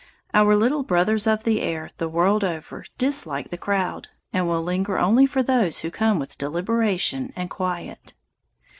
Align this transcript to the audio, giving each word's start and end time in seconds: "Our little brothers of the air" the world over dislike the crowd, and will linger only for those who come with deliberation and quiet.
"Our 0.33 0.55
little 0.55 0.81
brothers 0.81 1.27
of 1.27 1.43
the 1.43 1.61
air" 1.61 1.91
the 1.97 2.09
world 2.09 2.43
over 2.43 2.85
dislike 2.97 3.51
the 3.51 3.55
crowd, 3.59 4.07
and 4.33 4.47
will 4.47 4.63
linger 4.63 4.97
only 4.97 5.27
for 5.27 5.43
those 5.43 5.81
who 5.81 5.91
come 5.91 6.17
with 6.17 6.39
deliberation 6.39 7.31
and 7.35 7.51
quiet. 7.51 8.15